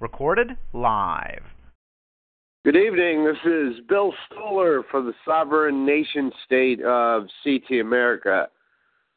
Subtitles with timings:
[0.00, 1.42] Recorded live.
[2.64, 3.24] Good evening.
[3.24, 8.48] This is Bill Stoller for the sovereign nation state of CT America.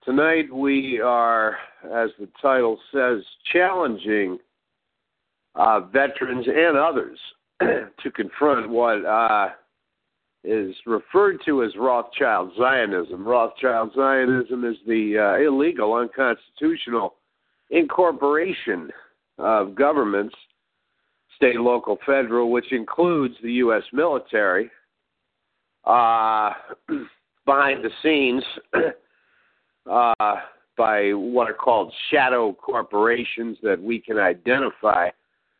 [0.04, 4.40] Tonight we are, as the title says, challenging
[5.56, 7.20] uh, veterans and others
[7.62, 9.50] to confront what uh,
[10.44, 13.28] is referred to as Rothschild Zionism.
[13.28, 17.16] Rothschild Zionism is the uh, illegal, unconstitutional
[17.70, 18.90] incorporation
[19.42, 20.36] of governments,
[21.36, 23.84] state, local, federal, which includes the U.S.
[23.94, 24.70] military,
[25.86, 26.52] uh,
[27.46, 28.44] behind the scenes
[29.90, 30.36] uh,
[30.78, 35.10] by what are called shadow corporations that we can identify.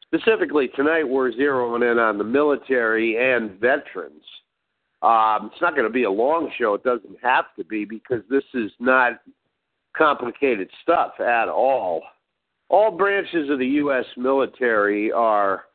[0.04, 4.24] Specifically, tonight we're zeroing in on the military and veterans.
[5.02, 6.76] Um, it's not going to be a long show.
[6.76, 9.22] It doesn't have to be because this is not
[9.98, 12.04] complicated stuff at all.
[12.72, 14.06] All branches of the U.S.
[14.16, 15.66] military are,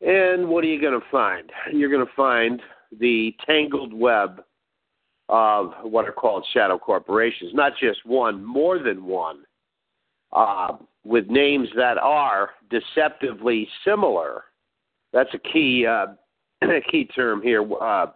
[0.00, 1.50] and what are you going to find?
[1.72, 2.62] You're going to find
[2.98, 4.42] the tangled web
[5.28, 7.52] of what are called shadow corporations.
[7.52, 9.42] Not just one, more than one,
[10.32, 14.44] uh, with names that are deceptively similar.
[15.12, 16.06] That's a key uh,
[16.90, 17.66] key term here.
[17.80, 18.06] Uh,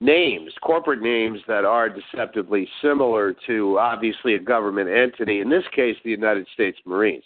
[0.00, 5.96] names, corporate names that are deceptively similar to obviously a government entity, in this case,
[6.04, 7.24] the United States Marines.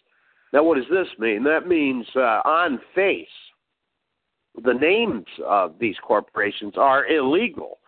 [0.53, 1.44] Now, what does this mean?
[1.44, 3.27] That means uh, on face,
[4.62, 7.78] the names of these corporations are illegal.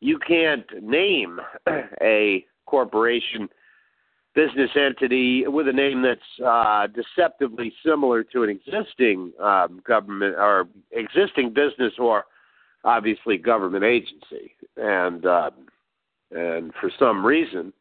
[0.00, 1.38] You can't name
[2.02, 3.48] a corporation,
[4.34, 10.68] business entity with a name that's uh, deceptively similar to an existing um, government or
[10.92, 12.24] existing business or
[12.84, 15.50] obviously government agency, and uh,
[16.30, 17.72] and for some reason,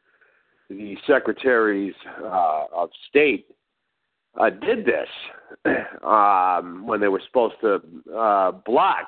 [0.70, 1.94] the secretaries
[2.24, 3.48] uh, of state
[4.40, 5.08] uh, did this
[6.04, 7.82] um, when they were supposed to
[8.16, 9.08] uh, block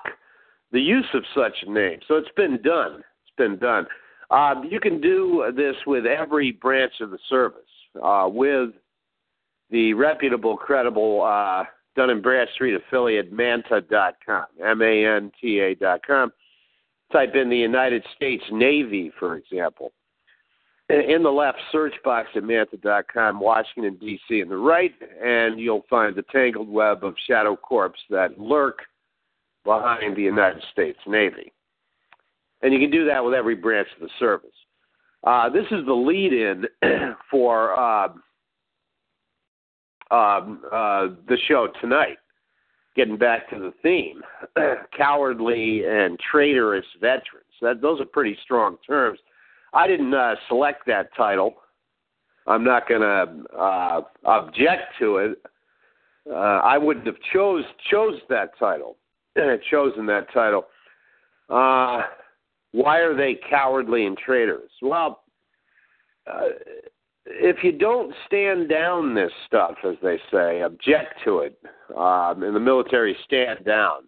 [0.71, 1.99] the use of such a name.
[2.07, 3.03] So it's been done.
[3.23, 3.85] It's been done.
[4.29, 7.61] Um, you can do this with every branch of the service,
[8.01, 8.69] uh, with
[9.69, 11.65] the reputable, credible uh,
[11.95, 16.31] Dun and Bradstreet affiliate Manta.com, M-A-N-T-A.com.
[17.11, 19.91] Type in the United States Navy, for example.
[20.89, 24.39] In the left search box at Manta.com, Washington, D.C.
[24.41, 28.79] in the right, and you'll find the tangled web of shadow corps that lurk
[29.63, 31.53] behind the United States Navy.
[32.61, 34.49] And you can do that with every branch of the service.
[35.23, 36.65] Uh, this is the lead in
[37.31, 37.77] for.
[37.77, 38.09] Uh,
[40.11, 42.17] um, uh, the show tonight.
[42.93, 44.21] Getting back to the theme,
[44.97, 47.45] cowardly and traitorous veterans.
[47.61, 49.17] That those are pretty strong terms.
[49.73, 51.55] I didn't uh, select that title.
[52.47, 55.41] I'm not going to uh, object to it.
[56.29, 58.97] Uh, I wouldn't have chose chose that title,
[59.71, 60.65] chosen that title.
[61.49, 62.01] Uh,
[62.73, 64.71] why are they cowardly and traitorous?
[64.81, 65.23] Well,
[66.27, 66.49] uh,
[67.39, 71.57] if you don't stand down this stuff, as they say, object to it,
[71.97, 74.03] um, in the military, stand down.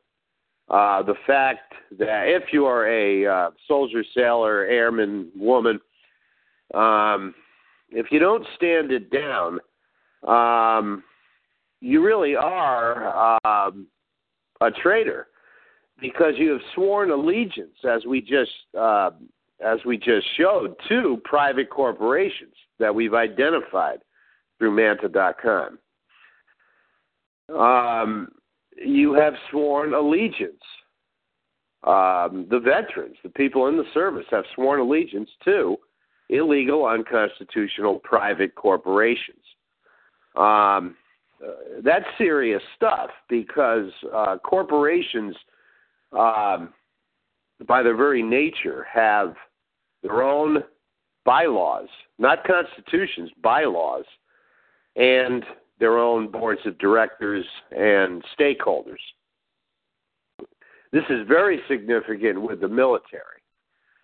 [0.70, 5.80] Uh, the fact that if you are a uh, soldier, sailor, airman, woman,
[6.74, 7.36] um,
[7.90, 9.60] if you don't stand it down,
[10.28, 11.04] um,
[11.82, 13.88] you really are um,
[14.62, 15.28] a traitor
[16.00, 19.12] because you have sworn allegiance, as we just uh,
[19.64, 24.00] as we just showed, to private corporations that we've identified
[24.58, 25.80] through Manta.com.
[27.56, 28.30] Um,
[28.78, 30.62] you have sworn allegiance.
[31.84, 35.78] Um, the veterans, the people in the service, have sworn allegiance to
[36.30, 39.44] illegal, unconstitutional private corporations.
[40.36, 40.96] Um,
[41.46, 45.36] uh, that's serious stuff because uh, corporations,
[46.18, 46.74] um,
[47.68, 49.36] by their very nature, have
[50.02, 50.64] their own
[51.26, 51.88] bylaws,
[52.20, 54.06] not constitutions, bylaws,
[54.96, 55.44] and
[55.80, 59.02] their own boards of directors and stakeholders.
[60.92, 63.42] This is very significant with the military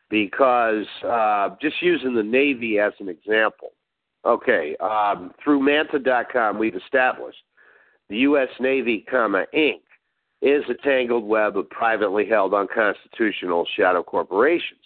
[0.10, 3.70] because uh, just using the Navy as an example.
[4.26, 7.38] Okay, um, through Manta.com, we've established
[8.10, 8.50] the U.S.
[8.60, 9.82] Navy, comma Inc.
[10.42, 14.82] is a tangled web of privately held unconstitutional shadow corporations.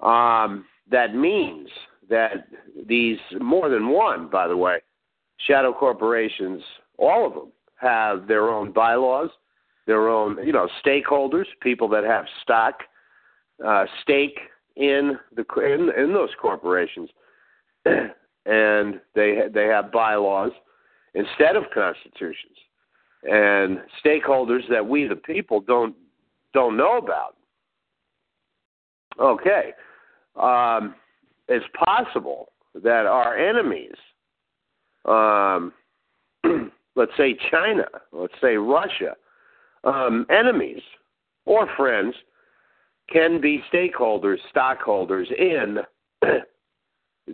[0.00, 1.68] Um, that means
[2.08, 2.48] that
[2.86, 4.78] these more than one, by the way,
[5.46, 6.62] shadow corporations,
[6.96, 9.30] all of them have their own bylaws,
[9.86, 12.80] their own, you know, stakeholders, people that have stock,
[13.64, 14.38] uh, stake
[14.76, 17.10] in the in, in those corporations,
[17.84, 20.52] and they they have bylaws
[21.14, 22.56] instead of constitutions,
[23.24, 25.94] and stakeholders that we the people don't
[26.54, 27.36] don't know about.
[29.20, 29.72] Okay,
[30.38, 30.94] um,
[31.48, 33.94] it's possible that our enemies,
[35.04, 35.72] um,
[36.96, 39.16] let's say China, let's say Russia,
[39.84, 40.82] um, enemies
[41.46, 42.14] or friends
[43.10, 45.78] can be stakeholders, stockholders in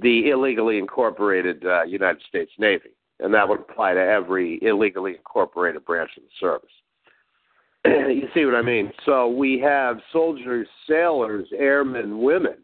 [0.00, 2.90] the illegally incorporated uh, United States Navy.
[3.20, 6.70] And that would apply to every illegally incorporated branch of the service.
[7.84, 8.92] you see what I mean?
[9.04, 12.56] So we have soldiers, sailors, airmen, women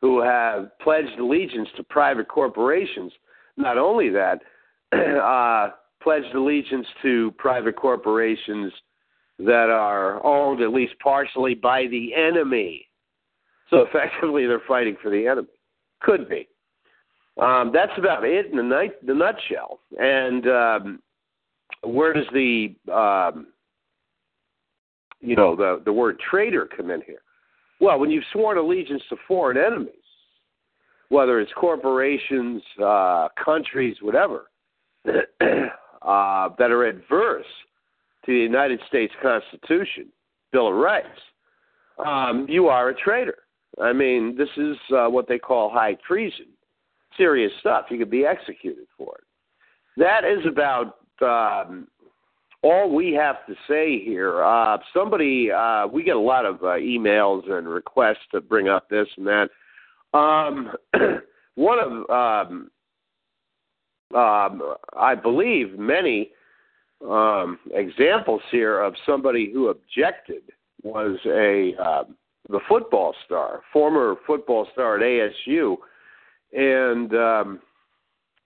[0.00, 3.12] who have pledged allegiance to private corporations.
[3.56, 4.40] Not only that,
[4.92, 5.70] uh,
[6.02, 8.72] pledged allegiance to private corporations
[9.38, 12.86] that are owned at least partially by the enemy.
[13.68, 15.48] So effectively, they're fighting for the enemy.
[16.00, 16.48] Could be.
[17.40, 19.80] Um, that's about it in the, night, the nutshell.
[19.98, 21.02] And um,
[21.82, 23.48] where does the um,
[25.20, 27.22] you know the the word traitor come in here?
[27.80, 29.94] Well, when you've sworn allegiance to foreign enemies,
[31.08, 34.50] whether it's corporations, uh, countries, whatever,
[35.06, 35.10] uh,
[35.40, 37.46] that are adverse
[38.26, 40.06] to the United States Constitution,
[40.52, 41.08] Bill of Rights,
[42.04, 43.38] um, you are a traitor.
[43.80, 46.46] I mean, this is uh, what they call high treason.
[47.16, 47.86] Serious stuff.
[47.90, 49.24] You could be executed for it.
[49.96, 51.88] That is about um,
[52.62, 54.42] all we have to say here.
[54.44, 58.88] Uh, somebody, uh, we get a lot of uh, emails and requests to bring up
[58.88, 59.48] this and that.
[60.12, 60.72] Um,
[61.54, 62.70] one of, um,
[64.14, 66.30] um, I believe, many
[67.08, 70.42] um, examples here of somebody who objected
[70.82, 72.04] was a uh,
[72.48, 75.76] the football star, former football star at ASU,
[76.52, 77.60] and um,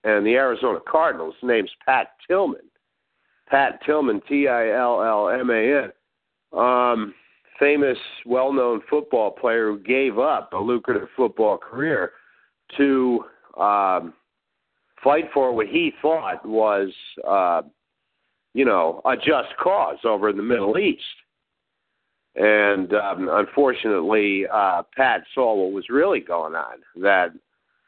[0.05, 1.35] and the Arizona Cardinals.
[1.41, 2.61] His name's Pat Tillman.
[3.49, 5.93] Pat Tillman, T I L L M A N.
[6.59, 7.15] Um,
[7.59, 12.13] famous, well-known football player who gave up a lucrative football career
[12.77, 13.25] to
[13.59, 14.15] um,
[15.03, 16.91] fight for what he thought was
[17.27, 17.63] uh,
[18.55, 21.03] you know, a just cause over in the Middle East.
[22.37, 26.79] And um, unfortunately, uh, Pat saw what was really going on.
[26.97, 27.33] That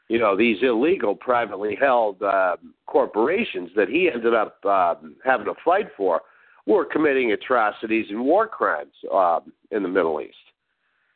[0.07, 5.53] you know these illegal, privately held uh, corporations that he ended up uh, having to
[5.63, 6.21] fight for
[6.65, 9.39] were committing atrocities and war crimes uh,
[9.71, 10.35] in the Middle East.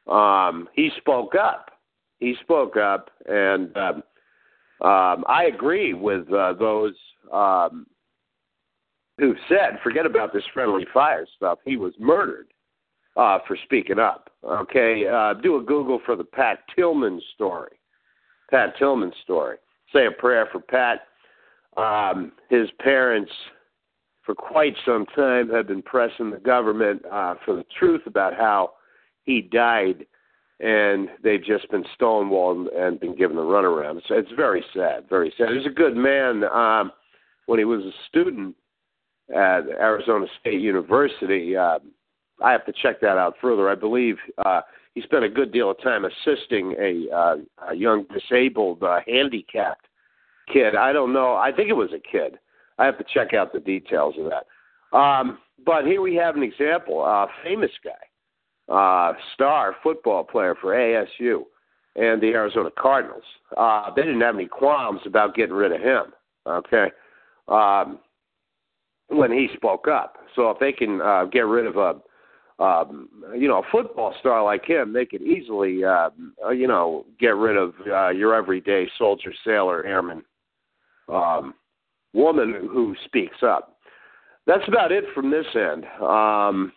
[0.07, 1.71] Um, he spoke up.
[2.19, 4.03] He spoke up, and um,
[4.81, 6.93] um, I agree with uh, those
[7.31, 7.86] um,
[9.17, 11.60] who said, forget about this friendly fire stuff.
[11.65, 12.48] He was murdered
[13.15, 14.29] uh, for speaking up.
[14.43, 17.79] Okay, uh, do a Google for the Pat Tillman story.
[18.51, 19.58] Pat Tillman's story.
[19.93, 21.08] Say a prayer for Pat.
[21.77, 23.31] Um, his parents,
[24.24, 28.74] for quite some time, have been pressing the government uh, for the truth about how
[29.24, 30.05] he died,
[30.60, 34.01] and they've just been stonewalled and been given the runaround.
[34.08, 35.50] So it's very sad, very sad.
[35.50, 36.91] He was a good man um,
[37.46, 38.55] when he was a student
[39.29, 41.55] at Arizona State University.
[41.55, 41.79] Uh,
[42.43, 43.70] I have to check that out further.
[43.70, 44.62] I believe uh,
[44.93, 47.36] he spent a good deal of time assisting a, uh,
[47.69, 49.88] a young disabled, uh, handicapped
[50.51, 50.75] kid.
[50.75, 51.36] I don't know.
[51.36, 52.38] I think it was a kid.
[52.77, 54.98] I have to check out the details of that.
[54.98, 57.01] Um, but here we have an example.
[57.01, 61.43] A uh, famous guy, uh, star football player for ASU
[61.95, 63.24] and the Arizona Cardinals.
[63.55, 66.13] Uh, they didn't have any qualms about getting rid of him.
[66.48, 66.88] Okay.
[67.48, 68.00] Um,
[69.07, 70.17] when he spoke up.
[70.36, 71.95] So if they can uh, get rid of a
[72.62, 76.10] um, you know, a football star like him, they could easily, uh,
[76.53, 80.22] you know, get rid of uh, your everyday soldier, sailor, airman,
[81.10, 81.56] um,
[82.13, 83.77] woman who speaks up.
[84.46, 85.86] That's about it from this end.
[86.01, 86.72] Um,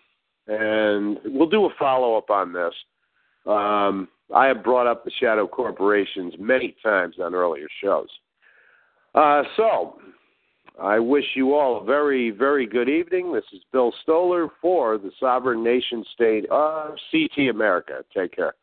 [0.46, 2.74] and we'll do a follow up on this.
[3.46, 8.08] Um, I have brought up the shadow corporations many times on earlier shows.
[9.14, 9.98] Uh, so,
[10.80, 13.32] I wish you all a very, very good evening.
[13.32, 18.04] This is Bill Stoller for the Sovereign Nation State of CT America.
[18.14, 18.54] Take care.